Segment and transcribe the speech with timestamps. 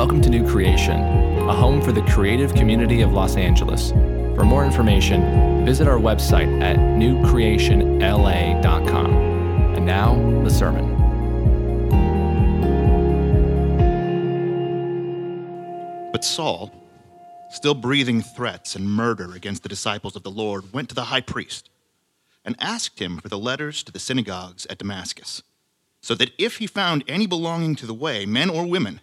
[0.00, 0.96] Welcome to New Creation,
[1.46, 3.90] a home for the creative community of Los Angeles.
[4.34, 9.14] For more information, visit our website at newcreationla.com.
[9.76, 10.96] And now, the sermon.
[16.12, 16.72] But Saul,
[17.50, 21.20] still breathing threats and murder against the disciples of the Lord, went to the high
[21.20, 21.68] priest
[22.42, 25.42] and asked him for the letters to the synagogues at Damascus,
[26.00, 29.02] so that if he found any belonging to the way, men or women,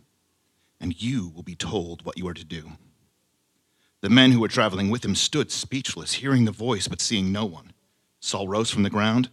[0.81, 2.73] and you will be told what you are to do.
[4.01, 7.45] The men who were traveling with him stood speechless, hearing the voice but seeing no
[7.45, 7.71] one.
[8.19, 9.29] Saul rose from the ground,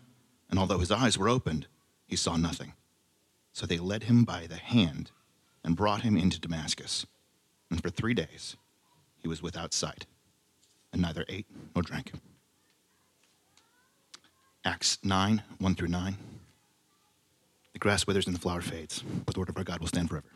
[0.50, 1.66] and although his eyes were opened,
[2.06, 2.74] he saw nothing.
[3.54, 5.10] So they led him by the hand
[5.64, 7.06] and brought him into Damascus.
[7.70, 8.56] And for three days
[9.18, 10.06] he was without sight,
[10.92, 12.12] and neither ate nor drank.
[14.64, 16.16] Acts 9 1 through 9.
[17.72, 20.10] The grass withers and the flower fades, but the word of our God will stand
[20.10, 20.28] forever.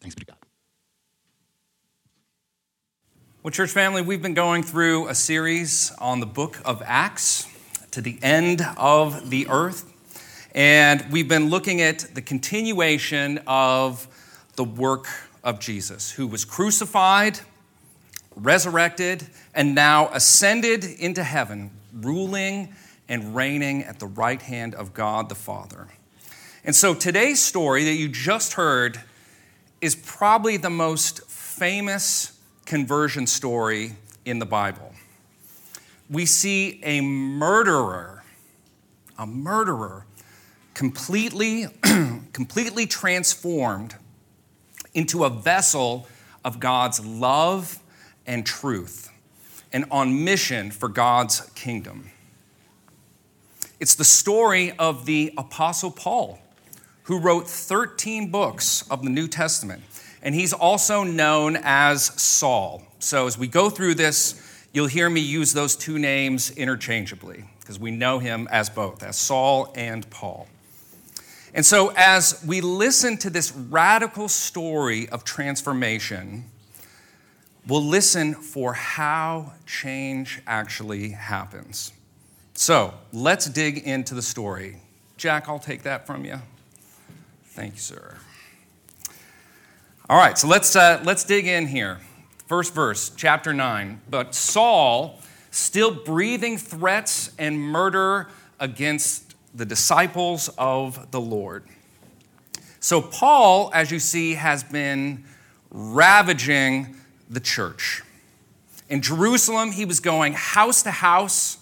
[0.00, 0.45] Thanks be to God.
[3.46, 7.46] Well, church family, we've been going through a series on the book of Acts
[7.92, 9.88] to the end of the earth.
[10.52, 14.08] And we've been looking at the continuation of
[14.56, 15.06] the work
[15.44, 17.38] of Jesus, who was crucified,
[18.34, 22.74] resurrected, and now ascended into heaven, ruling
[23.08, 25.86] and reigning at the right hand of God the Father.
[26.64, 29.00] And so today's story that you just heard
[29.80, 32.35] is probably the most famous
[32.66, 33.92] conversion story
[34.24, 34.92] in the Bible.
[36.10, 38.24] We see a murderer,
[39.18, 40.04] a murderer,
[40.74, 41.66] completely,
[42.32, 43.94] completely transformed
[44.94, 46.06] into a vessel
[46.44, 47.78] of God's love
[48.26, 49.10] and truth
[49.72, 52.10] and on mission for God's kingdom.
[53.78, 56.38] It's the story of the Apostle Paul,
[57.04, 59.82] who wrote 13 books of the New Testament
[60.26, 62.82] and he's also known as Saul.
[62.98, 64.34] So as we go through this,
[64.72, 69.16] you'll hear me use those two names interchangeably because we know him as both, as
[69.16, 70.48] Saul and Paul.
[71.54, 76.46] And so as we listen to this radical story of transformation,
[77.68, 81.92] we'll listen for how change actually happens.
[82.54, 84.78] So let's dig into the story.
[85.16, 86.40] Jack, I'll take that from you.
[87.44, 88.16] Thank you, sir.
[90.08, 91.98] All right, so let's, uh, let's dig in here.
[92.46, 94.02] First verse, chapter 9.
[94.08, 95.18] But Saul,
[95.50, 98.28] still breathing threats and murder
[98.60, 101.64] against the disciples of the Lord.
[102.78, 105.24] So, Paul, as you see, has been
[105.72, 106.94] ravaging
[107.28, 108.04] the church.
[108.88, 111.58] In Jerusalem, he was going house to house,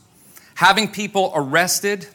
[0.57, 2.09] having people arrested.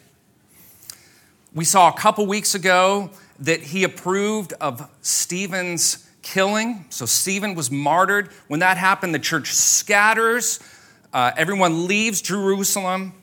[1.56, 3.09] We saw a couple weeks ago
[3.40, 6.85] that he approved of Stephen's killing.
[6.90, 8.29] So Stephen was martyred.
[8.47, 10.59] When that happened, the church scatters,
[11.12, 13.13] uh, everyone leaves Jerusalem.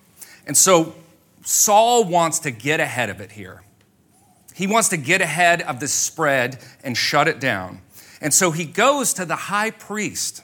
[0.47, 0.95] And so
[1.45, 3.63] Saul wants to get ahead of it here.
[4.55, 7.81] He wants to get ahead of the spread and shut it down.
[8.21, 10.43] And so he goes to the high priest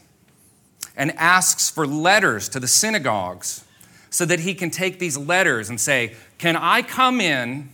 [0.96, 3.64] and asks for letters to the synagogues
[4.10, 7.70] so that he can take these letters and say, Can I come in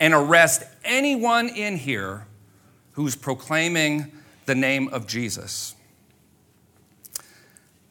[0.00, 2.27] and arrest anyone in here
[2.98, 4.10] who's proclaiming
[4.46, 5.76] the name of Jesus.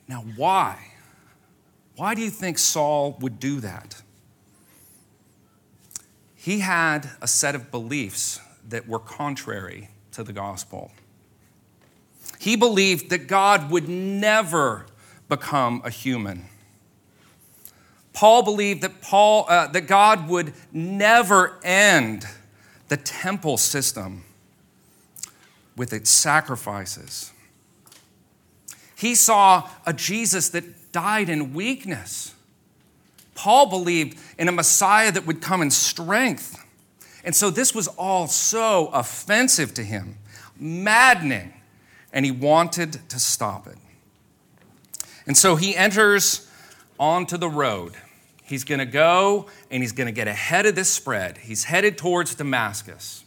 [0.06, 0.78] Now, why?
[1.96, 4.02] Why do you think Saul would do that?
[6.36, 10.92] He had a set of beliefs that were contrary to the gospel.
[12.38, 14.88] He believed that God would never
[15.30, 16.48] become a human.
[18.12, 22.26] Paul believed that, Paul, uh, that God would never end
[22.90, 24.26] the temple system
[25.78, 27.32] with its sacrifices.
[28.96, 32.34] He saw a Jesus that died in weakness.
[33.36, 36.62] Paul believed in a Messiah that would come in strength.
[37.24, 40.18] And so this was all so offensive to him,
[40.60, 41.54] maddening,
[42.12, 43.78] and he wanted to stop it.
[45.28, 46.50] And so he enters
[47.00, 47.94] onto the road.
[48.44, 51.38] He's going to go and he's going to get ahead of this spread.
[51.38, 53.26] He's headed towards Damascus,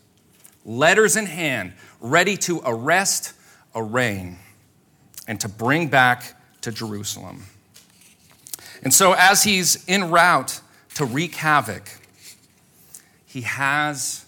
[0.64, 3.34] letters in hand, ready to arrest,
[3.74, 4.38] a reign
[5.26, 7.44] and to bring back to Jerusalem.
[8.82, 10.60] And so, as he's en route
[10.94, 11.88] to wreak havoc,
[13.26, 14.24] he has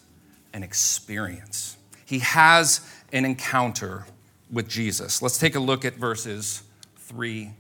[0.52, 1.76] an experience.
[2.05, 4.06] He has an encounter
[4.50, 5.23] with Jesus.
[5.23, 6.62] Let's take a look at verses
[6.99, 7.50] 3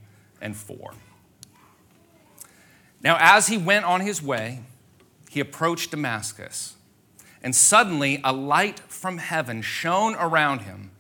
[0.40, 0.92] and 4.
[3.02, 4.60] Now, as he went on his way,
[5.30, 6.74] he approached Damascus,
[7.42, 10.90] and suddenly a light from heaven shone around him.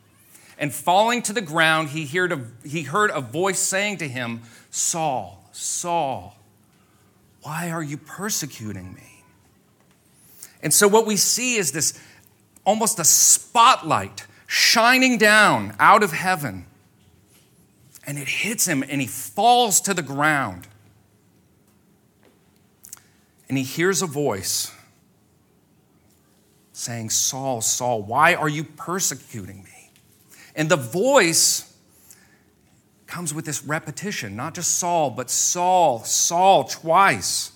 [0.58, 4.42] And falling to the ground, he heard a, he heard a voice saying to him,
[4.70, 6.36] Saul, Saul,
[7.42, 9.24] why are you persecuting me?
[10.62, 12.00] And so, what we see is this
[12.64, 16.66] almost a spotlight shining down out of heaven.
[18.06, 20.66] And it hits him, and he falls to the ground.
[23.48, 24.72] And he hears a voice
[26.82, 29.90] saying, Saul, Saul, why are you persecuting me?
[30.56, 31.76] And the voice
[33.06, 37.52] comes with this repetition, not just Saul, but Saul, Saul, twice.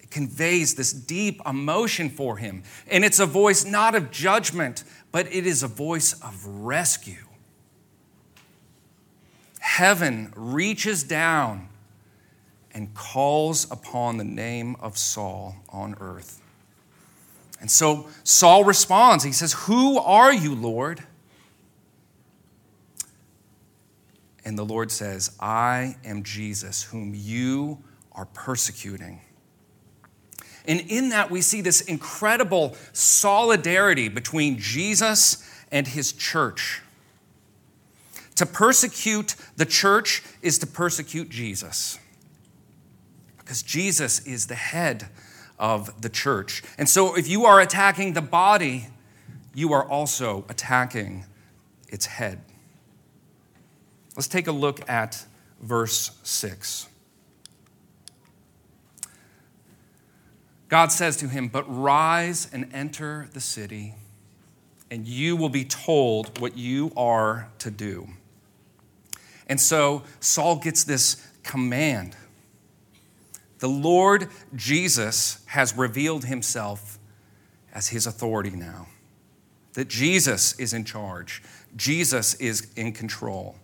[0.00, 2.62] It conveys this deep emotion for him.
[2.88, 7.26] And it's a voice not of judgment, but it is a voice of rescue.
[9.58, 11.68] Heaven reaches down
[12.72, 16.39] and calls upon the name of Saul on earth.
[17.60, 19.22] And so Saul responds.
[19.24, 21.02] He says, Who are you, Lord?
[24.44, 27.78] And the Lord says, I am Jesus, whom you
[28.12, 29.20] are persecuting.
[30.66, 36.82] And in that, we see this incredible solidarity between Jesus and his church.
[38.36, 41.98] To persecute the church is to persecute Jesus,
[43.38, 45.08] because Jesus is the head
[45.60, 46.64] of the church.
[46.76, 48.88] And so, if you are attacking the body,
[49.54, 51.26] you are also attacking
[51.88, 52.40] its head.
[54.16, 55.24] Let's take a look at
[55.60, 56.88] verse 6.
[60.68, 63.94] God says to him, But rise and enter the city,
[64.90, 68.08] and you will be told what you are to do.
[69.48, 72.16] And so Saul gets this command.
[73.60, 76.98] The Lord Jesus has revealed himself
[77.72, 78.88] as his authority now.
[79.74, 81.42] That Jesus is in charge,
[81.76, 83.56] Jesus is in control.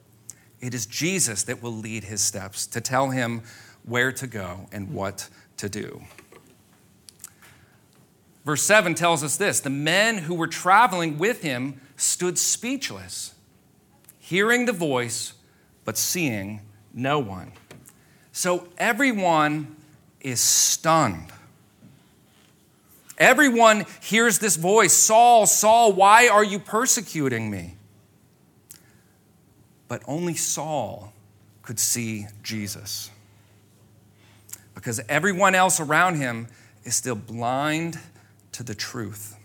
[0.61, 3.43] It is Jesus that will lead his steps to tell him
[3.85, 5.29] where to go and what
[5.59, 6.03] to do.
[8.45, 13.35] Verse 7 tells us this the men who were traveling with him stood speechless,
[14.19, 15.33] hearing the voice,
[15.85, 16.61] but seeing
[16.95, 17.53] no one.
[18.33, 19.75] So everyone
[20.26, 21.32] is stunned.
[23.17, 27.76] Everyone hears this voice Saul, Saul, why are you persecuting me?
[29.87, 31.12] But only Saul
[31.62, 33.08] could see Jesus.
[34.75, 36.49] Because everyone else around him
[36.82, 37.96] is still blind
[38.50, 39.37] to the truth.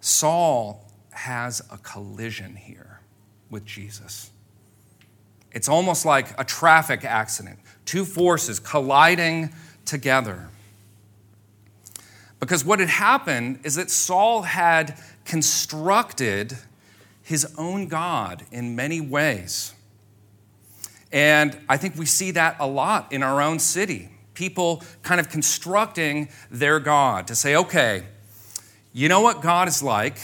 [0.00, 2.98] Saul has a collision here
[3.50, 4.31] with Jesus.
[5.54, 9.50] It's almost like a traffic accident, two forces colliding
[9.84, 10.48] together.
[12.40, 16.56] Because what had happened is that Saul had constructed
[17.22, 19.74] his own God in many ways.
[21.12, 24.08] And I think we see that a lot in our own city.
[24.34, 28.04] People kind of constructing their God to say, okay,
[28.92, 30.18] you know what God is like?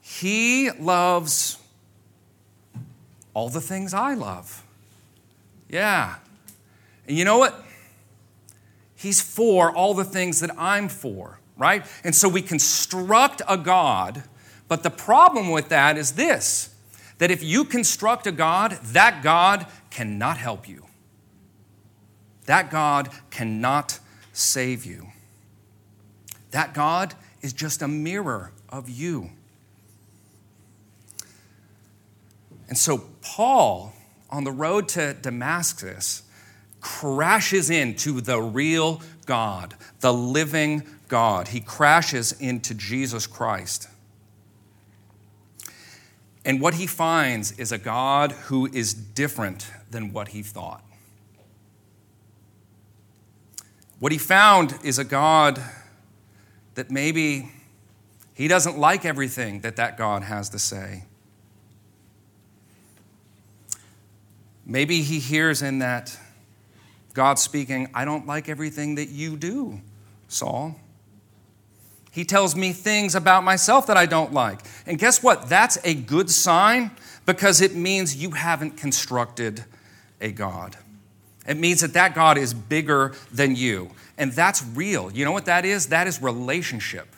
[0.00, 1.58] He loves
[3.34, 4.64] all the things I love.
[5.68, 6.16] Yeah.
[7.06, 7.64] And you know what?
[8.94, 11.86] He's for all the things that I'm for right?
[12.04, 14.24] And so we construct a God,
[14.68, 16.70] but the problem with that is this
[17.18, 20.86] that if you construct a God, that God cannot help you.
[22.46, 24.00] That God cannot
[24.32, 25.06] save you.
[26.50, 29.30] That God is just a mirror of you.
[32.68, 33.94] And so, Paul,
[34.30, 36.22] on the road to Damascus,
[36.80, 41.48] crashes into the real God, the living God.
[41.48, 43.88] He crashes into Jesus Christ.
[46.44, 50.84] And what he finds is a God who is different than what he thought.
[54.00, 55.62] What he found is a God
[56.74, 57.52] that maybe
[58.34, 61.04] he doesn't like everything that that God has to say.
[64.64, 66.16] Maybe he hears in that
[67.14, 69.80] God speaking, I don't like everything that you do,
[70.28, 70.76] Saul.
[72.10, 74.60] He tells me things about myself that I don't like.
[74.86, 75.48] And guess what?
[75.48, 76.90] That's a good sign
[77.24, 79.64] because it means you haven't constructed
[80.20, 80.76] a God.
[81.46, 83.90] It means that that God is bigger than you.
[84.18, 85.10] And that's real.
[85.10, 85.88] You know what that is?
[85.88, 87.08] That is relationship,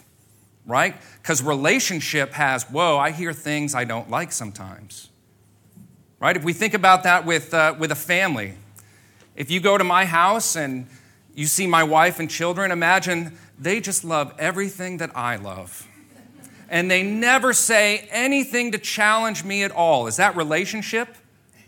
[0.64, 0.96] right?
[1.20, 5.10] Because relationship has, whoa, I hear things I don't like sometimes,
[6.24, 6.38] right?
[6.38, 8.54] If we think about that with, uh, with a family,
[9.36, 10.86] if you go to my house and
[11.34, 15.86] you see my wife and children, imagine they just love everything that I love.
[16.70, 20.06] And they never say anything to challenge me at all.
[20.06, 21.14] Is that relationship?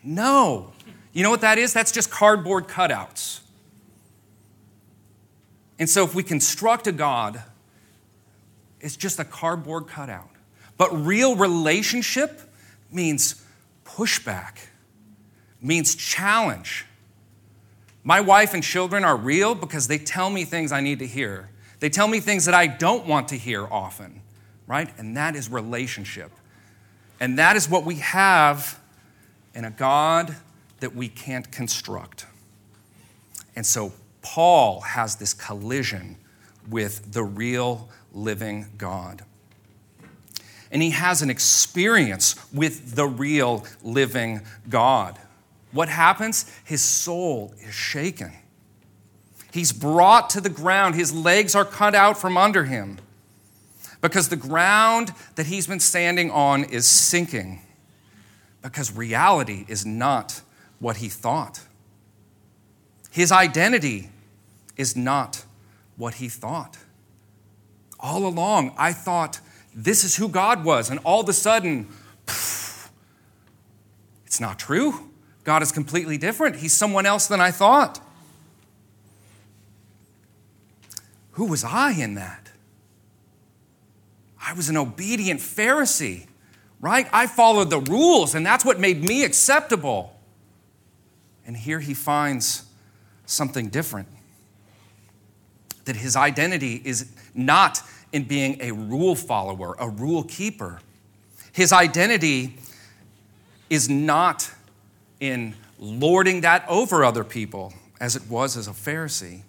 [0.02, 0.72] No.
[1.12, 1.74] You know what that is?
[1.74, 3.40] That's just cardboard cutouts.
[5.78, 7.42] And so if we construct a God,
[8.80, 10.30] it's just a cardboard cutout.
[10.78, 12.40] But real relationship
[12.90, 13.42] means
[13.86, 14.58] pushback,
[15.60, 16.84] means challenge.
[18.04, 21.48] My wife and children are real because they tell me things I need to hear.
[21.80, 24.22] They tell me things that I don't want to hear often,
[24.66, 24.88] right?
[24.98, 26.30] And that is relationship.
[27.20, 28.78] And that is what we have
[29.54, 30.36] in a God
[30.80, 32.26] that we can't construct.
[33.54, 36.16] And so Paul has this collision
[36.68, 39.24] with the real living God.
[40.70, 45.18] And he has an experience with the real living God.
[45.72, 46.50] What happens?
[46.64, 48.32] His soul is shaken.
[49.52, 50.94] He's brought to the ground.
[50.94, 52.98] His legs are cut out from under him
[54.00, 57.60] because the ground that he's been standing on is sinking
[58.62, 60.42] because reality is not
[60.78, 61.60] what he thought.
[63.10, 64.10] His identity
[64.76, 65.44] is not
[65.96, 66.76] what he thought.
[67.98, 69.40] All along, I thought
[69.76, 71.86] this is who God was, and all of a sudden,
[72.24, 72.88] pff,
[74.24, 75.10] it's not true.
[75.44, 76.56] God is completely different.
[76.56, 78.00] He's someone else than I thought.
[81.32, 82.50] Who was I in that?
[84.40, 86.26] I was an obedient Pharisee,
[86.80, 87.06] right?
[87.12, 90.18] I followed the rules, and that's what made me acceptable.
[91.46, 92.64] And here he finds
[93.26, 94.08] something different
[95.84, 97.82] that his identity is not
[98.16, 100.80] in being a rule follower, a rule keeper.
[101.52, 102.56] His identity
[103.68, 104.50] is not
[105.20, 109.42] in lording that over other people as it was as a Pharisee.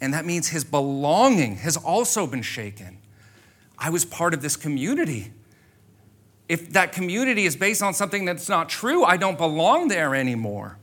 [0.00, 2.96] And that means his belonging has also been shaken.
[3.78, 5.30] I was part of this community.
[6.48, 10.78] If that community is based on something that's not true, I don't belong there anymore.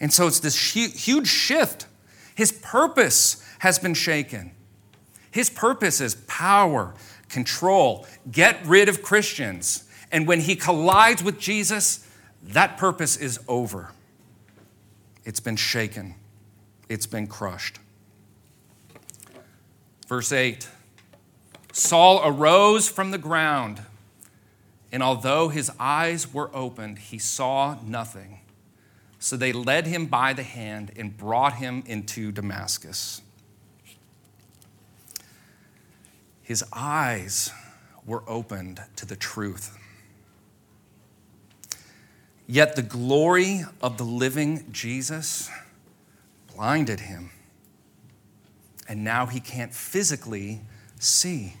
[0.00, 1.86] And so it's this huge shift.
[2.34, 4.56] His purpose has been shaken.
[5.32, 6.94] His purpose is power,
[7.28, 9.88] control, get rid of Christians.
[10.12, 12.06] And when he collides with Jesus,
[12.42, 13.90] that purpose is over.
[15.24, 16.14] It's been shaken,
[16.88, 17.78] it's been crushed.
[20.06, 20.68] Verse 8
[21.72, 23.80] Saul arose from the ground,
[24.92, 28.40] and although his eyes were opened, he saw nothing.
[29.18, 33.22] So they led him by the hand and brought him into Damascus.
[36.42, 37.50] His eyes
[38.04, 39.78] were opened to the truth.
[42.46, 45.48] Yet the glory of the living Jesus
[46.54, 47.30] blinded him
[48.92, 50.60] and now he can't physically
[50.98, 51.54] see.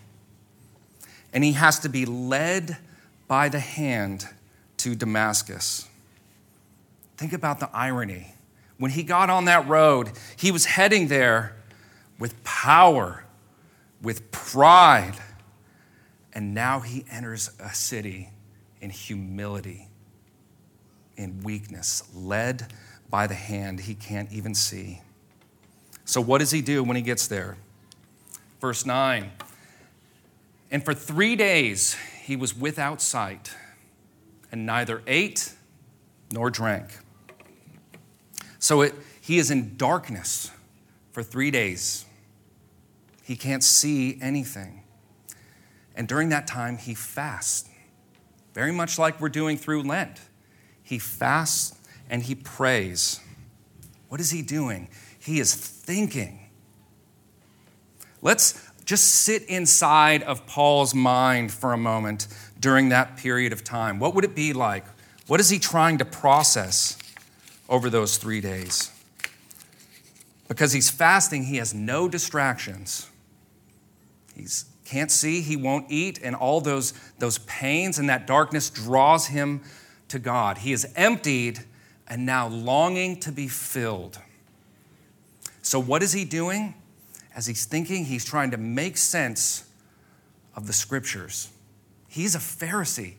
[1.32, 2.76] And he has to be led
[3.26, 4.26] by the hand
[4.78, 5.88] to Damascus.
[7.16, 8.34] Think about the irony.
[8.76, 11.56] When he got on that road, he was heading there
[12.18, 13.24] with power,
[14.02, 15.14] with pride,
[16.32, 18.30] and now he enters a city
[18.80, 19.88] in humility,
[21.16, 22.72] in weakness, led
[23.08, 25.02] by the hand he can't even see.
[26.04, 27.56] So, what does he do when he gets there?
[28.60, 29.30] Verse 9
[30.70, 33.54] And for three days he was without sight,
[34.50, 35.52] and neither ate
[36.32, 36.98] nor drank.
[38.58, 40.50] So, it, he is in darkness
[41.12, 42.04] for three days.
[43.22, 44.82] He can't see anything.
[45.94, 47.68] And during that time, he fasts,
[48.54, 50.20] very much like we're doing through Lent.
[50.82, 51.78] He fasts
[52.10, 53.20] and he prays.
[54.08, 54.88] What is he doing?
[55.18, 56.50] He is thinking.
[58.20, 62.26] Let's just sit inside of Paul's mind for a moment
[62.58, 63.98] during that period of time.
[63.98, 64.84] What would it be like?
[65.26, 66.98] What is he trying to process
[67.68, 68.90] over those three days?
[70.48, 73.08] Because he's fasting, he has no distractions.
[74.84, 79.62] Can't see, he won't eat, and all those, those pains and that darkness draws him
[80.08, 80.58] to God.
[80.58, 81.60] He is emptied
[82.08, 84.18] and now longing to be filled.
[85.62, 86.74] So, what is he doing?
[87.34, 89.64] as he's thinking, he's trying to make sense
[90.54, 91.50] of the scriptures.
[92.08, 93.14] He's a Pharisee,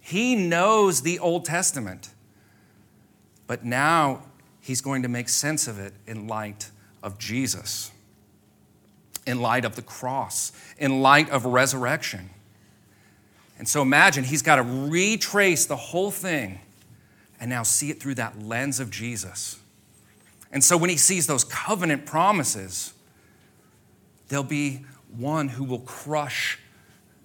[0.00, 2.10] he knows the Old Testament,
[3.46, 4.22] but now
[4.60, 6.70] he's going to make sense of it in light
[7.02, 7.90] of Jesus,
[9.26, 12.30] in light of the cross, in light of resurrection.
[13.58, 16.60] And so imagine he's got to retrace the whole thing
[17.40, 19.58] and now see it through that lens of Jesus.
[20.52, 22.94] And so when he sees those covenant promises,
[24.28, 24.84] there'll be
[25.16, 26.58] one who will crush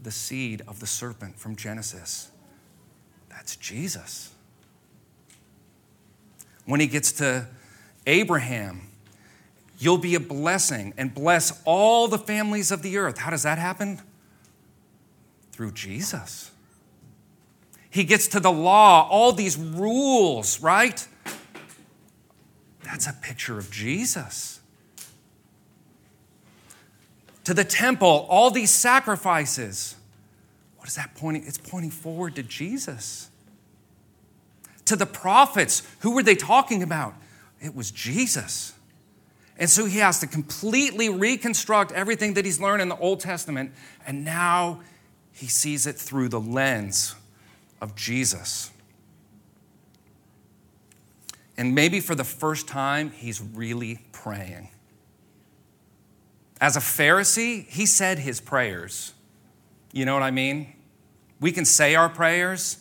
[0.01, 2.32] the seed of the serpent from Genesis.
[3.29, 4.34] That's Jesus.
[6.65, 7.48] When he gets to
[8.06, 8.88] Abraham,
[9.79, 13.17] you'll be a blessing and bless all the families of the earth.
[13.17, 14.00] How does that happen?
[15.53, 16.51] Through Jesus.
[17.89, 21.07] He gets to the law, all these rules, right?
[22.83, 24.59] That's a picture of Jesus.
[27.45, 29.95] To the temple, all these sacrifices.
[30.77, 31.48] What is that pointing?
[31.48, 33.29] It's pointing forward to Jesus.
[34.86, 37.15] To the prophets, who were they talking about?
[37.62, 38.74] It was Jesus.
[39.60, 43.74] And so he has to completely reconstruct everything that he's learned in the Old Testament,
[44.08, 44.80] and now
[45.34, 47.13] he sees it through the lens
[47.82, 48.72] of Jesus.
[51.58, 54.70] And maybe for the first time, he's really praying.
[56.62, 59.13] As a Pharisee, he said his prayers.
[59.92, 60.74] You know what I mean?
[61.42, 62.78] We can say our prayers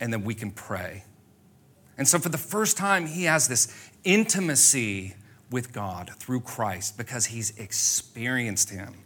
[0.00, 1.04] and then we can pray.
[1.98, 5.14] And so, for the first time, he has this intimacy
[5.54, 8.96] with God through Christ because he's experienced him.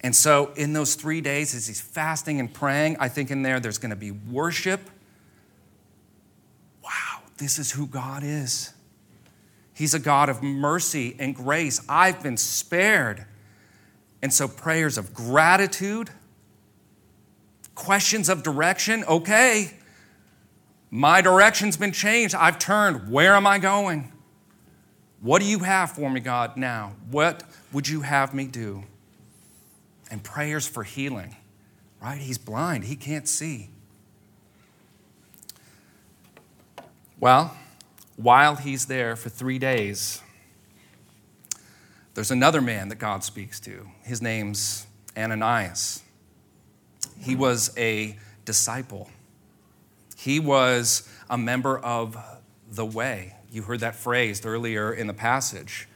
[0.00, 3.60] And so, in those three days, as he's fasting and praying, I think in there
[3.60, 4.80] there's going to be worship.
[6.82, 8.72] Wow, this is who God is.
[9.74, 11.80] He's a God of mercy and grace.
[11.88, 13.26] I've been spared.
[14.22, 16.10] And so, prayers of gratitude,
[17.76, 19.04] questions of direction.
[19.04, 19.77] Okay,
[20.90, 22.34] my direction's been changed.
[22.34, 23.10] I've turned.
[23.10, 24.12] Where am I going?
[25.20, 26.94] What do you have for me, God, now?
[27.10, 28.84] What would you have me do?
[30.10, 31.36] and prayers for healing,
[32.02, 32.20] right?
[32.20, 33.70] He's blind, he can't see.
[37.20, 37.56] Well,
[38.16, 40.22] while he's there for three days,
[42.14, 43.88] there's another man that God speaks to.
[44.02, 46.02] His name's Ananias.
[47.20, 49.10] He was a disciple,
[50.18, 52.16] he was a member of
[52.68, 53.36] the way.
[53.52, 55.86] You heard that phrased earlier in the passage.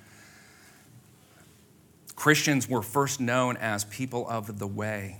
[2.14, 5.18] Christians were first known as people of the way.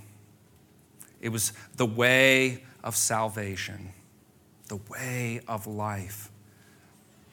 [1.19, 3.89] It was the way of salvation,
[4.69, 6.31] the way of life.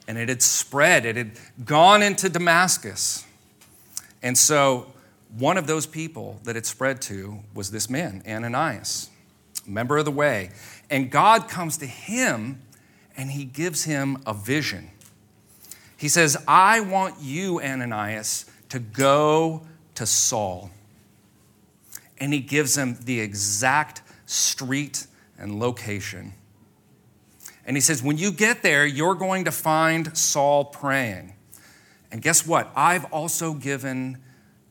[0.09, 3.25] And it had spread, it had gone into Damascus.
[4.25, 4.93] And so,
[5.39, 9.09] one of those people that it spread to was this man, Ananias,
[9.71, 10.51] member of the way.
[10.91, 12.63] And God comes to him
[13.17, 14.91] and he gives him a vision.
[15.97, 20.71] He says, I want you, Ananias, to go to Saul.
[22.19, 25.07] And he gives him the exact street
[25.39, 26.33] and location.
[27.67, 31.35] And he says, When you get there, you're going to find Saul praying.
[32.11, 32.71] And guess what?
[32.75, 34.19] I've also given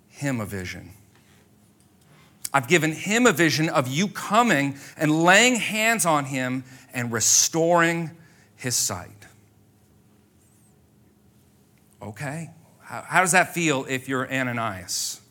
[0.08, 0.94] him a vision.
[2.54, 8.12] I've given him a vision of you coming and laying hands on him and restoring
[8.56, 9.12] his sight.
[12.02, 12.50] Okay,
[12.82, 15.22] how, how does that feel if you're Ananias?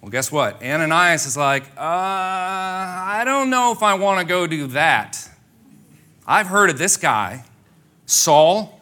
[0.00, 0.62] Well, guess what?
[0.62, 5.28] Ananias is like, uh, I don't know if I want to go do that.
[6.26, 7.44] I've heard of this guy,
[8.06, 8.80] Saul.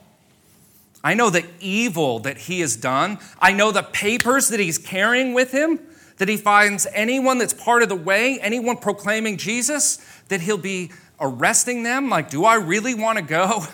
[1.03, 3.19] I know the evil that he has done.
[3.41, 5.81] I know the papers that he's carrying with him,
[6.19, 9.97] that he finds anyone that's part of the way, anyone proclaiming Jesus,
[10.29, 12.09] that he'll be arresting them.
[12.09, 13.65] Like, do I really want to go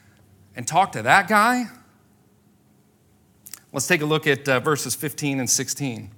[0.56, 1.64] and talk to that guy?
[3.72, 6.10] Let's take a look at uh, verses 15 and 16.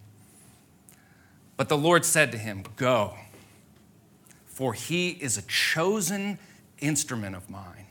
[1.56, 3.14] But the Lord said to him, Go,
[4.46, 6.38] for he is a chosen
[6.78, 7.86] instrument of mine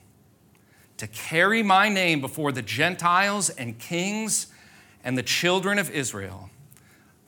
[0.98, 4.48] to carry my name before the Gentiles and kings
[5.04, 6.50] and the children of Israel.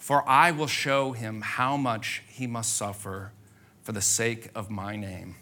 [0.02, 3.34] For I will show him how much he must suffer
[3.84, 5.36] for the sake of my name.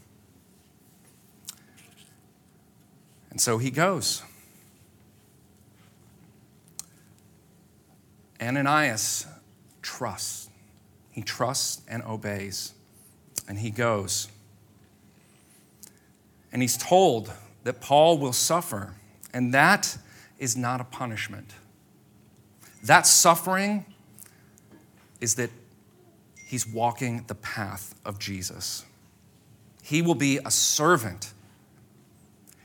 [3.31, 4.21] And so he goes.
[8.41, 9.25] Ananias
[9.81, 10.49] trusts.
[11.09, 12.73] He trusts and obeys,
[13.47, 14.27] and he goes.
[16.51, 17.31] And he's told
[17.63, 18.95] that Paul will suffer,
[19.33, 19.97] and that
[20.37, 21.53] is not a punishment.
[22.83, 23.85] That suffering
[25.21, 25.49] is that
[26.45, 28.85] he's walking the path of Jesus.
[29.83, 31.33] He will be a servant.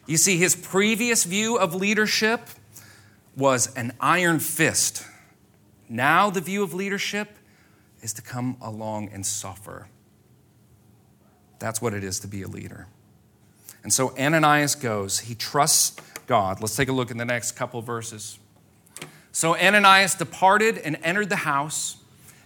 [0.07, 2.49] You see, his previous view of leadership
[3.37, 5.05] was an iron fist.
[5.89, 7.37] Now, the view of leadership
[8.03, 9.89] is to come along and suffer.
[11.59, 12.87] That's what it is to be a leader.
[13.83, 16.61] And so Ananias goes, he trusts God.
[16.61, 18.39] Let's take a look in the next couple verses.
[19.33, 21.97] So Ananias departed and entered the house,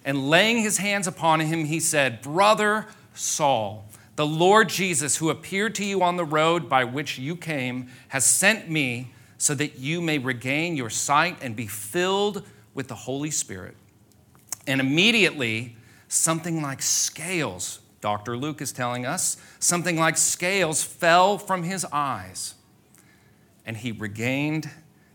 [0.05, 5.75] and laying his hands upon him, he said, Brother Saul, the Lord Jesus, who appeared
[5.77, 10.01] to you on the road by which you came, has sent me so that you
[10.01, 13.77] may regain your sight and be filled with the Holy Spirit.
[14.67, 15.77] And immediately,
[16.09, 18.37] something like scales, Dr.
[18.37, 22.55] Luke is telling us, something like scales fell from his eyes,
[23.65, 24.69] and he regained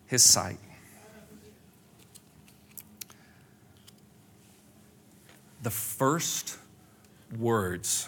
[0.06, 0.60] his sight.
[5.64, 6.58] The first
[7.40, 8.08] words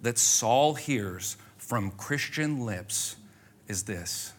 [0.00, 3.16] that Saul hears from Christian lips
[3.68, 4.32] is this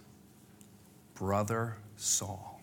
[1.14, 2.60] Brother Saul.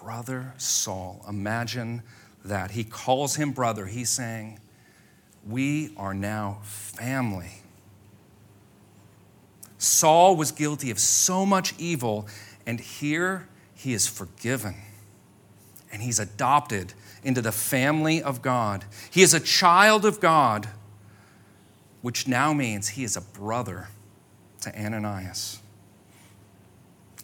[0.00, 1.22] Brother Saul.
[1.28, 2.02] Imagine
[2.42, 2.70] that.
[2.70, 3.84] He calls him brother.
[3.84, 4.58] He's saying,
[5.46, 7.60] We are now family.
[9.76, 12.28] Saul was guilty of so much evil,
[12.64, 14.76] and here he is forgiven.
[15.92, 18.84] And he's adopted into the family of God.
[19.10, 20.68] He is a child of God,
[22.02, 23.88] which now means he is a brother
[24.60, 25.60] to Ananias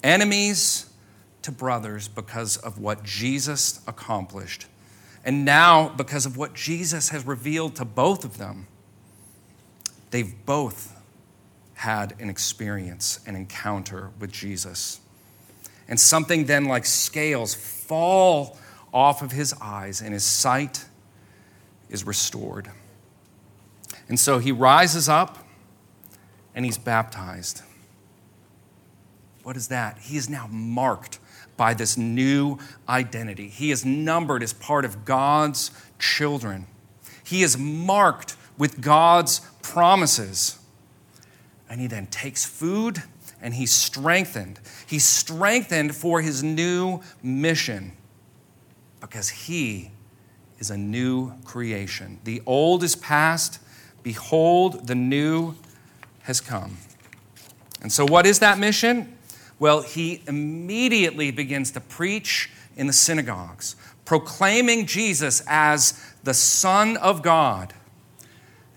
[0.02, 0.90] enemies
[1.42, 4.66] to brothers because of what Jesus accomplished.
[5.24, 8.66] And now, because of what Jesus has revealed to both of them,
[10.10, 10.96] they've both
[11.74, 15.00] had an experience, an encounter with Jesus.
[15.88, 18.58] And something then like scales fall
[18.92, 20.84] off of his eyes, and his sight
[21.88, 22.70] is restored.
[24.08, 25.38] And so he rises up
[26.54, 27.62] and he's baptized.
[29.42, 29.98] What is that?
[29.98, 31.18] He is now marked
[31.56, 33.48] by this new identity.
[33.48, 36.66] He is numbered as part of God's children.
[37.24, 40.58] He is marked with God's promises.
[41.68, 43.02] And he then takes food
[43.42, 44.60] and he's strengthened.
[44.86, 47.92] He's strengthened for his new mission
[49.00, 49.90] because he
[50.58, 52.20] is a new creation.
[52.22, 53.58] The old is past,
[54.04, 55.56] behold, the new
[56.22, 56.78] has come.
[57.82, 59.18] And so, what is that mission?
[59.58, 67.22] Well, he immediately begins to preach in the synagogues, proclaiming Jesus as the Son of
[67.22, 67.74] God.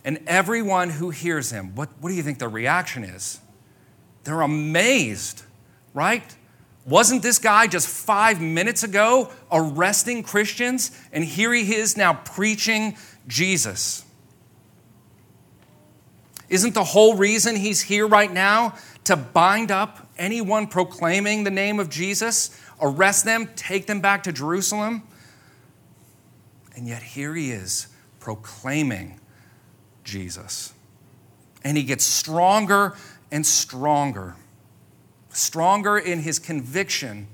[0.03, 3.39] And everyone who hears him, what, what do you think the reaction is?
[4.25, 5.43] They're amazed,
[5.93, 6.35] right?
[6.85, 10.91] Wasn't this guy just five minutes ago arresting Christians?
[11.13, 14.03] And here he is now preaching Jesus.
[16.49, 21.79] Isn't the whole reason he's here right now to bind up anyone proclaiming the name
[21.79, 25.03] of Jesus, arrest them, take them back to Jerusalem.
[26.75, 27.87] And yet here he is
[28.19, 29.19] proclaiming
[30.03, 30.73] Jesus.
[31.63, 32.95] And he gets stronger
[33.31, 34.35] and stronger,
[35.29, 37.27] stronger in his conviction,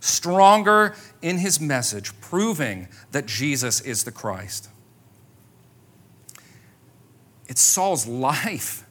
[0.00, 4.68] stronger in his message, proving that Jesus is the Christ.
[7.48, 8.86] It's Saul's life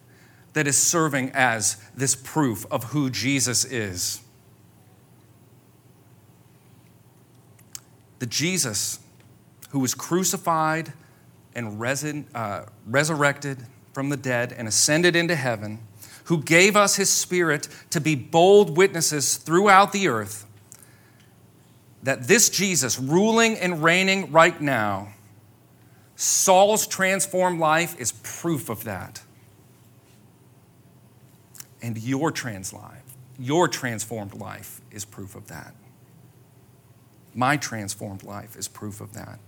[0.53, 4.21] that is serving as this proof of who Jesus is.
[8.19, 8.99] The Jesus
[9.71, 10.93] who was crucified
[11.55, 13.57] and resin, uh, resurrected
[13.93, 15.79] from the dead and ascended into heaven,
[16.25, 20.45] who gave us his spirit to be bold witnesses throughout the earth,
[22.03, 25.13] that this Jesus, ruling and reigning right now,
[26.15, 29.21] Saul's transformed life is proof of that
[31.81, 33.03] and your trans life,
[33.39, 35.73] your transformed life is proof of that.
[37.33, 39.39] My transformed life is proof of that.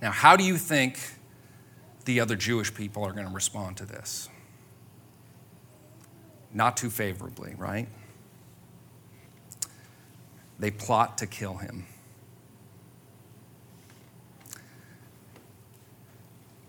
[0.00, 0.98] Now, how do you think
[2.04, 4.28] the other Jewish people are going to respond to this?
[6.52, 7.88] Not too favorably, right?
[10.58, 11.86] They plot to kill him.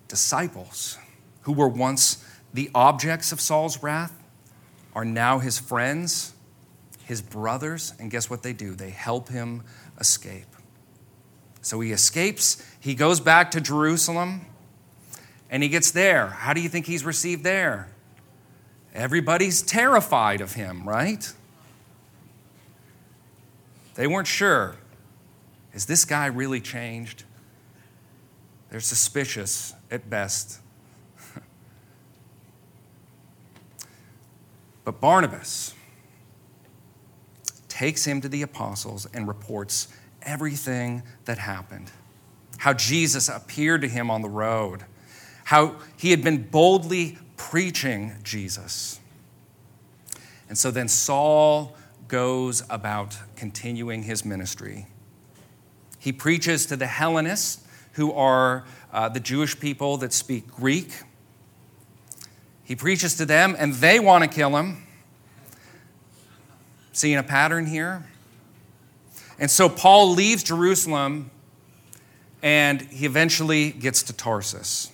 [0.08, 0.98] Disciples
[1.42, 4.13] who were once the objects of Saul's wrath
[4.94, 6.34] are now his friends,
[7.06, 8.74] his brothers, and guess what they do?
[8.74, 9.63] They help him
[10.00, 10.48] escape.
[11.62, 14.46] So he escapes, he goes back to Jerusalem,
[15.50, 16.28] and he gets there.
[16.28, 17.89] How do you think he's received there?
[19.00, 21.32] Everybody's terrified of him, right?
[23.96, 24.76] They weren't sure.
[25.74, 27.24] Is this guy really changed?
[28.70, 30.60] They're suspicious at best.
[34.84, 35.74] but Barnabas
[37.68, 39.88] takes him to the apostles and reports
[40.22, 41.92] everything that happened.
[42.58, 44.84] How Jesus appeared to him on the road,
[45.46, 48.99] how he had been boldly preaching Jesus.
[50.49, 51.75] And so then Saul
[52.08, 54.88] goes about continuing his ministry.
[55.97, 60.91] He preaches to the Hellenists, who are uh, the Jewish people that speak Greek.
[62.63, 64.86] He preaches to them, and they want to kill him.
[66.91, 68.06] Seeing a pattern here?
[69.39, 71.32] And so Paul leaves Jerusalem
[72.41, 74.91] and he eventually gets to Tarsus.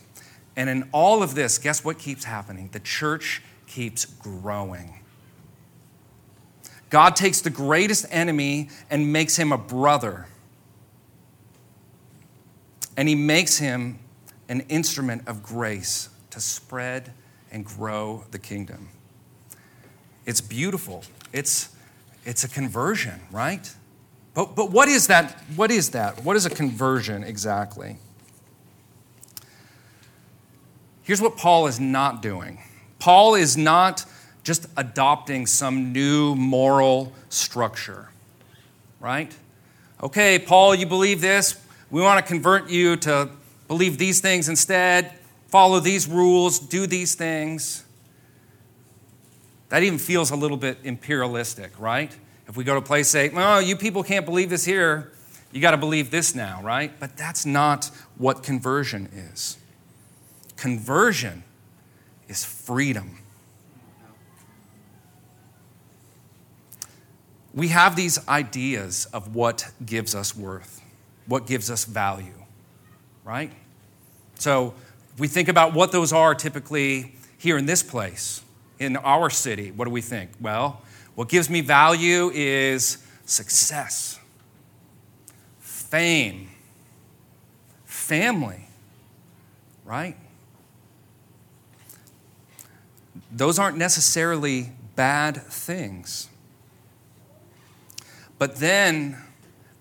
[0.55, 2.69] And in all of this, guess what keeps happening?
[2.71, 4.99] The church keeps growing.
[6.89, 10.27] God takes the greatest enemy and makes him a brother.
[12.95, 13.99] And he makes him
[14.47, 17.11] an instrument of grace to spread
[17.51, 18.89] and grow the kingdom.
[20.25, 21.03] It's beautiful.
[21.33, 21.75] It's,
[22.23, 23.73] it's a conversion, right?
[24.33, 25.31] But, but what is that?
[25.55, 26.23] What is that?
[26.23, 27.97] What is a conversion exactly?
[31.05, 32.59] Here's what Paul is not doing
[32.99, 34.05] Paul is not
[34.43, 38.09] just adopting some new moral structure,
[38.99, 39.33] right?
[40.03, 41.59] Okay, Paul, you believe this.
[41.89, 43.29] We want to convert you to
[43.67, 45.13] believe these things instead,
[45.47, 47.85] follow these rules, do these things.
[49.69, 52.15] That even feels a little bit imperialistic, right?
[52.47, 55.11] If we go to a place, say, well, you people can't believe this here,
[55.51, 56.91] you got to believe this now, right?
[56.99, 59.57] But that's not what conversion is.
[60.57, 61.43] Conversion
[62.27, 63.17] is freedom.
[67.53, 70.81] We have these ideas of what gives us worth,
[71.25, 72.43] what gives us value,
[73.23, 73.51] right?
[74.35, 74.73] So
[75.17, 78.41] we think about what those are typically here in this place,
[78.79, 79.71] in our city.
[79.71, 80.31] What do we think?
[80.41, 80.81] Well,
[81.15, 84.19] what gives me value is success,
[85.59, 86.49] fame,
[87.85, 88.67] family,
[89.85, 90.17] right?
[93.35, 96.29] Those aren't necessarily bad things.
[98.39, 99.21] But then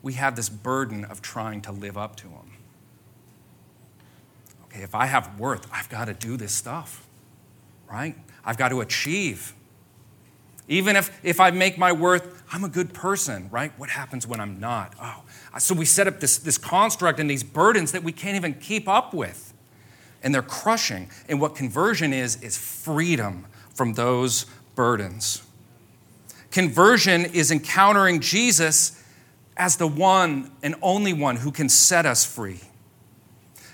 [0.02, 2.50] we have this burden of trying to live up to them.
[4.64, 7.06] Okay, if I have worth, I've got to do this stuff,
[7.88, 8.16] right?
[8.44, 9.54] I've got to achieve.
[10.66, 13.72] Even if, if I make my worth, I'm a good person, right?
[13.78, 14.94] What happens when I'm not?
[15.00, 15.22] Oh,
[15.58, 18.88] so we set up this, this construct and these burdens that we can't even keep
[18.88, 19.43] up with.
[20.24, 21.08] And they're crushing.
[21.28, 25.42] And what conversion is, is freedom from those burdens.
[26.50, 29.00] Conversion is encountering Jesus
[29.56, 32.60] as the one and only one who can set us free.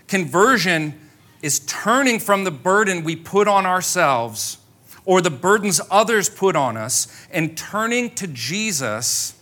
[0.09, 0.99] Conversion
[1.43, 4.59] is turning from the burden we put on ourselves
[5.05, 9.35] or the burdens others put on us and turning to Jesus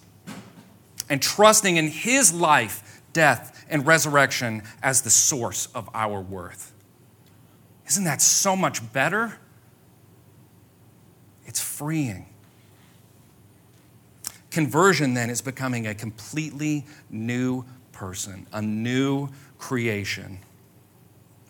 [1.09, 6.73] and trusting in his life, death, and resurrection as the source of our worth.
[7.89, 9.39] Isn't that so much better?
[11.47, 12.27] It's freeing.
[14.51, 20.39] Conversion then is becoming a completely new person, a new creation.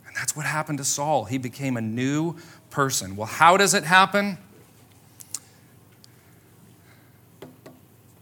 [0.06, 1.24] And that's what happened to Saul.
[1.24, 2.36] He became a new
[2.70, 3.16] person.
[3.16, 4.38] Well, how does it happen?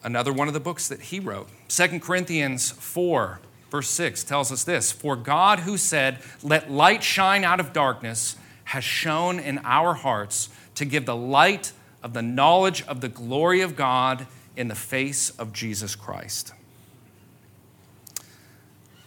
[0.02, 4.64] Another one of the books that he wrote, 2 Corinthians 4, verse 6, tells us
[4.64, 9.94] this For God, who said, Let light shine out of darkness, has shone in our
[9.94, 14.26] hearts to give the light of the knowledge of the glory of God
[14.56, 16.52] in the face of Jesus Christ.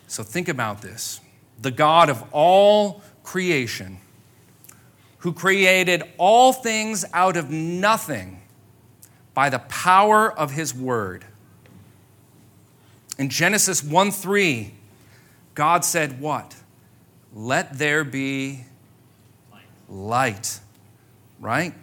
[0.08, 1.22] So think about this.
[1.62, 4.00] The God of all creation
[5.20, 8.42] who created all things out of nothing
[9.34, 11.26] by the power of his word.
[13.20, 14.74] In Genesis 1 3,
[15.54, 16.56] God said, What?
[17.34, 18.64] Let there be
[19.90, 20.62] light.
[21.38, 21.74] Right?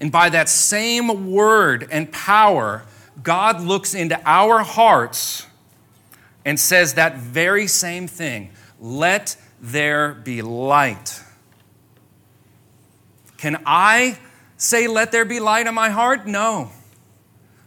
[0.00, 2.86] And by that same word and power,
[3.22, 5.46] God looks into our hearts
[6.46, 11.22] and says that very same thing let there be light.
[13.36, 14.18] Can I
[14.56, 16.26] say, Let there be light in my heart?
[16.26, 16.70] No.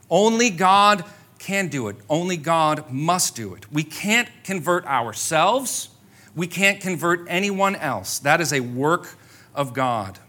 [0.09, 1.05] Only God
[1.43, 1.97] can do it.
[2.10, 3.71] Only God must do it.
[3.71, 5.89] We can't convert ourselves.
[6.36, 8.19] We can't convert anyone else.
[8.19, 9.17] That is a work
[9.53, 10.19] of God.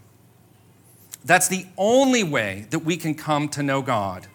[1.25, 4.27] That's the only way that we can come to know God.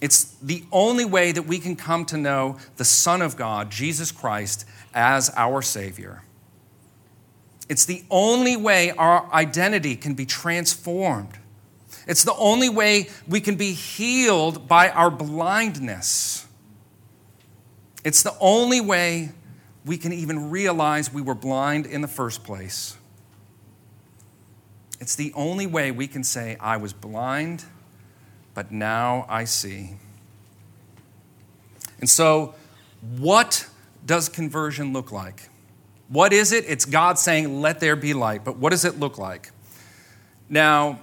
[0.00, 4.10] It's the only way that we can come to know the Son of God, Jesus
[4.10, 6.22] Christ, as our Savior.
[7.68, 11.38] It's the only way our identity can be transformed.
[12.06, 16.46] It's the only way we can be healed by our blindness.
[18.04, 19.30] It's the only way
[19.84, 22.96] we can even realize we were blind in the first place.
[25.00, 27.64] It's the only way we can say, I was blind,
[28.54, 29.96] but now I see.
[32.00, 32.54] And so,
[33.18, 33.68] what
[34.04, 35.48] does conversion look like?
[36.08, 36.64] What is it?
[36.66, 38.44] It's God saying, Let there be light.
[38.44, 39.50] But what does it look like?
[40.48, 41.00] Now,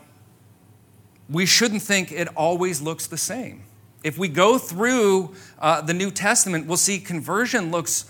[1.32, 3.64] we shouldn't think it always looks the same.
[4.04, 8.06] If we go through uh, the New Testament, we'll see conversion looks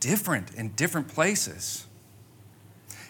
[0.00, 1.86] different in different places.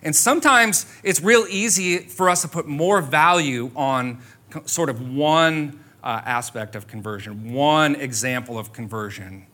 [0.03, 4.21] And sometimes it's real easy for us to put more value on
[4.67, 9.47] sort of one uh, aspect of conversion, one example of conversion,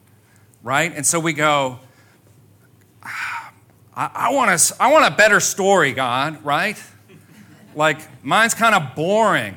[0.62, 0.92] right?
[0.94, 1.78] And so we go,
[3.04, 3.52] ah,
[3.94, 6.82] I, I, want, a, I want a better story, God, right?
[7.74, 9.56] Like, mine's kind of boring,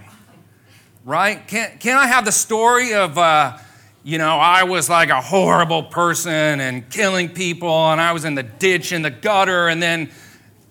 [1.04, 1.48] right?
[1.48, 3.58] Can't, can't I have the story of, uh,
[4.04, 8.36] you know, I was like a horrible person and killing people, and I was in
[8.36, 10.12] the ditch in the gutter, and then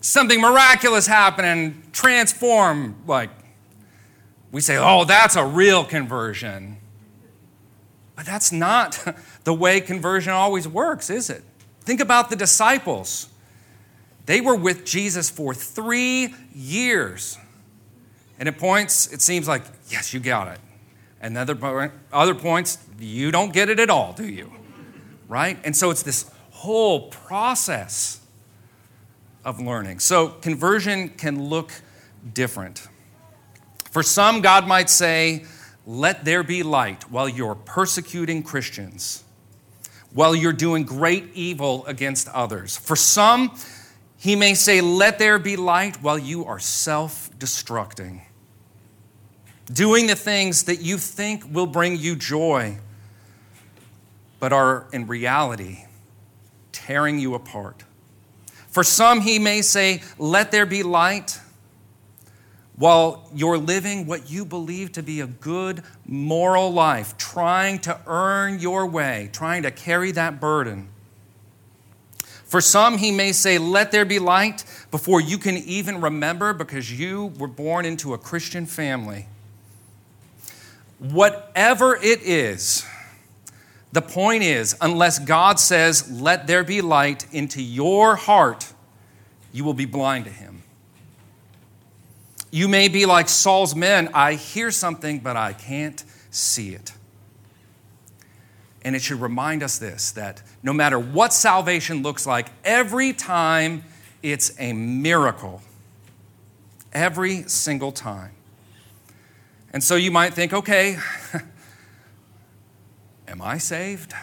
[0.01, 2.95] something miraculous happened and transformed.
[3.07, 3.29] Like,
[4.51, 6.77] we say, oh, that's a real conversion.
[8.15, 9.03] But that's not
[9.43, 11.43] the way conversion always works, is it?
[11.81, 13.29] Think about the disciples.
[14.25, 17.37] They were with Jesus for three years.
[18.39, 20.59] And at points, it seems like, yes, you got it.
[21.21, 24.51] And other, other points, you don't get it at all, do you?
[25.27, 25.57] Right?
[25.63, 28.19] And so it's this whole process
[29.45, 29.99] of learning.
[29.99, 31.71] So conversion can look
[32.33, 32.87] different.
[33.91, 35.45] For some, God might say,
[35.85, 39.23] Let there be light while you're persecuting Christians,
[40.13, 42.77] while you're doing great evil against others.
[42.77, 43.55] For some,
[44.23, 48.21] He may say, Let there be light while you are self destructing,
[49.65, 52.77] doing the things that you think will bring you joy,
[54.39, 55.83] but are in reality
[56.71, 57.83] tearing you apart.
[58.69, 61.41] For some, he may say, Let there be light,
[62.77, 68.59] while you're living what you believe to be a good moral life, trying to earn
[68.59, 70.92] your way, trying to carry that burden.
[72.53, 76.91] For some, he may say, Let there be light before you can even remember because
[76.91, 79.25] you were born into a Christian family.
[80.99, 82.85] Whatever it is,
[83.91, 88.71] the point is, unless God says, Let there be light into your heart,
[89.51, 90.61] you will be blind to Him.
[92.51, 96.92] You may be like Saul's men I hear something, but I can't see it.
[98.83, 103.83] And it should remind us this that no matter what salvation looks like, every time
[104.21, 105.61] it's a miracle.
[106.91, 108.31] Every single time.
[109.71, 110.97] And so you might think, okay,
[113.33, 114.13] Am I saved?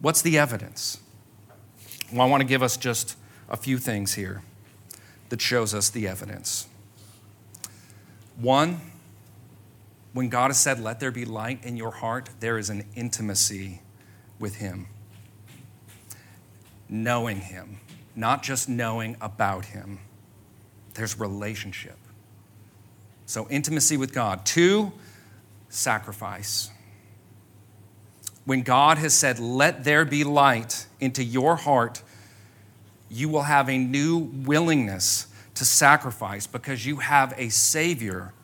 [0.00, 0.98] What's the evidence?
[2.10, 3.16] Well, I want to give us just
[3.50, 4.40] a few things here
[5.28, 6.66] that shows us the evidence.
[8.36, 8.80] One,
[10.18, 13.82] when God has said, Let there be light in your heart, there is an intimacy
[14.40, 14.88] with Him.
[16.88, 17.78] Knowing Him,
[18.16, 20.00] not just knowing about Him,
[20.94, 21.96] there's relationship.
[23.26, 24.44] So, intimacy with God.
[24.44, 24.90] Two,
[25.68, 26.70] sacrifice.
[28.44, 32.02] When God has said, Let there be light into your heart,
[33.08, 38.34] you will have a new willingness to sacrifice because you have a Savior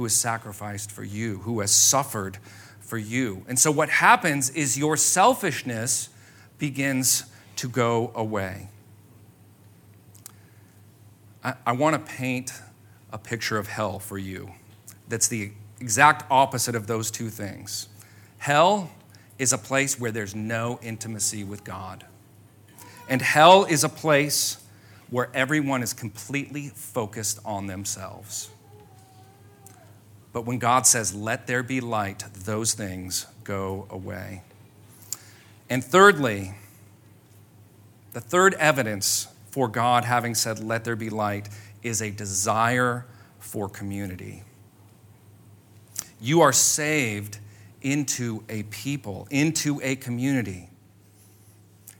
[0.00, 2.38] who has sacrificed for you, who has suffered
[2.80, 3.44] for you.
[3.46, 6.08] And so, what happens is your selfishness
[6.56, 7.24] begins
[7.56, 8.70] to go away.
[11.44, 12.54] I, I want to paint
[13.12, 14.52] a picture of hell for you
[15.06, 17.90] that's the exact opposite of those two things.
[18.38, 18.90] Hell
[19.38, 22.06] is a place where there's no intimacy with God.
[23.06, 24.64] And hell is a place
[25.10, 28.48] where everyone is completely focused on themselves.
[30.32, 34.42] But when God says, let there be light, those things go away.
[35.68, 36.54] And thirdly,
[38.12, 41.48] the third evidence for God having said, let there be light,
[41.82, 43.06] is a desire
[43.38, 44.44] for community.
[46.20, 47.38] You are saved
[47.82, 50.68] into a people, into a community.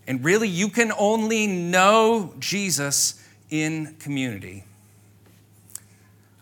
[0.06, 4.64] And really, you can only know Jesus in community.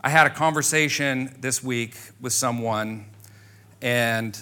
[0.00, 3.06] I had a conversation this week with someone,
[3.82, 4.38] and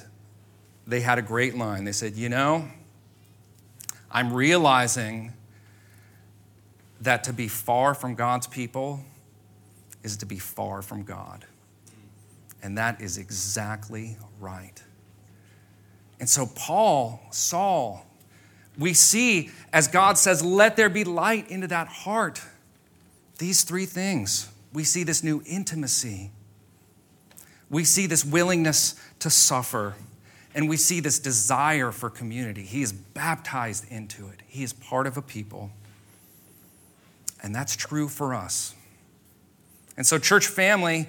[0.87, 1.85] they had a great line.
[1.85, 2.69] They said, You know,
[4.11, 5.33] I'm realizing
[7.01, 9.01] that to be far from God's people
[10.03, 11.45] is to be far from God.
[12.63, 14.83] And that is exactly right.
[16.19, 18.07] And so, Paul, Saul,
[18.79, 22.43] we see as God says, let there be light into that heart.
[23.39, 24.51] These three things.
[24.77, 26.31] We see this new intimacy.
[27.71, 29.95] We see this willingness to suffer.
[30.55, 32.61] And we see this desire for community.
[32.61, 35.71] He is baptized into it, he is part of a people.
[37.43, 38.75] And that's true for us.
[39.97, 41.09] And so, church family,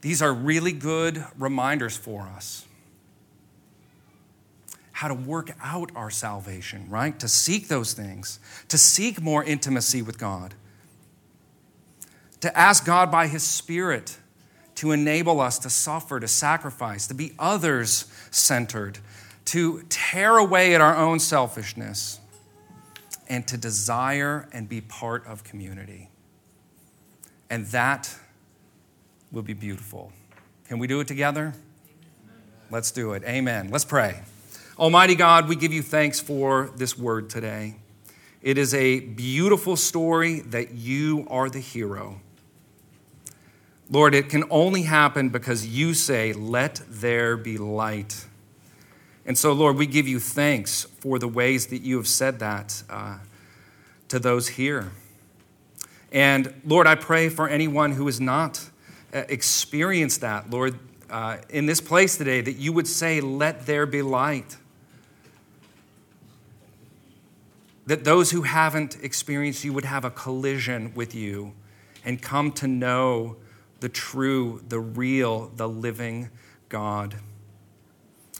[0.00, 2.66] these are really good reminders for us
[4.92, 7.18] how to work out our salvation, right?
[7.18, 8.38] To seek those things,
[8.68, 10.54] to seek more intimacy with God,
[12.40, 14.18] to ask God by His Spirit
[14.78, 19.00] to enable us to suffer, to sacrifice, to be others centered,
[19.44, 22.20] to tear away at our own selfishness,
[23.28, 26.10] and to desire and be part of community.
[27.50, 28.14] And that
[29.32, 30.12] will be beautiful.
[30.68, 31.54] Can we do it together?
[32.70, 33.24] Let's do it.
[33.24, 33.70] Amen.
[33.72, 34.20] Let's pray.
[34.78, 37.74] Almighty God, we give you thanks for this word today.
[38.42, 42.20] It is a beautiful story that you are the hero.
[43.90, 48.26] Lord, it can only happen because you say, Let there be light.
[49.26, 52.82] And so, Lord, we give you thanks for the ways that you have said that
[52.88, 53.18] uh,
[54.08, 54.92] to those here.
[56.12, 58.68] And Lord, I pray for anyone who has not
[59.12, 60.78] uh, experienced that, Lord,
[61.10, 64.56] uh, in this place today, that you would say, Let there be light.
[67.88, 71.54] that those who haven't experienced you would have a collision with you
[72.04, 73.34] and come to know
[73.80, 76.30] the true, the real, the living
[76.68, 77.16] God.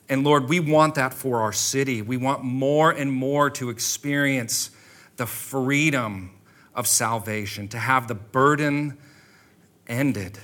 [0.08, 2.02] And Lord, we want that for our city.
[2.02, 4.70] We want more and more to experience
[5.16, 6.30] the freedom
[6.74, 8.96] of salvation, to have the burden
[9.86, 10.38] ended.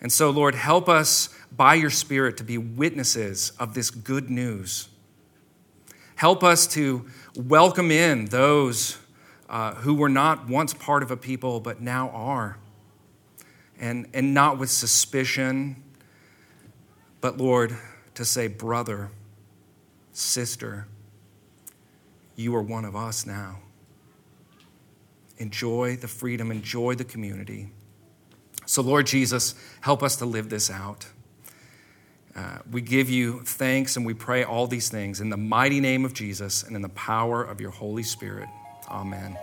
[0.00, 4.88] And so, Lord, help us by your Spirit to be witnesses of this good news.
[6.16, 8.98] Help us to welcome in those
[9.48, 12.58] uh, who were not once part of a people but now are.
[13.78, 15.82] And, and not with suspicion,
[17.20, 17.76] but Lord,
[18.14, 19.10] to say, brother,
[20.12, 20.86] sister,
[22.34, 23.58] you are one of us now.
[25.38, 27.68] Enjoy the freedom, enjoy the community.
[28.66, 31.06] So, Lord Jesus, help us to live this out.
[32.36, 36.04] Uh, we give you thanks and we pray all these things in the mighty name
[36.04, 38.48] of Jesus and in the power of your Holy Spirit.
[38.88, 39.36] Amen.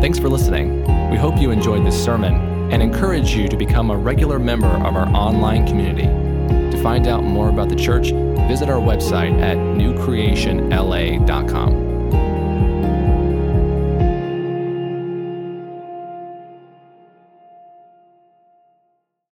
[0.00, 0.80] Thanks for listening.
[1.10, 4.96] We hope you enjoyed this sermon and encourage you to become a regular member of
[4.96, 6.06] our online community.
[6.70, 8.10] To find out more about the church,
[8.48, 11.85] visit our website at newcreationla.com.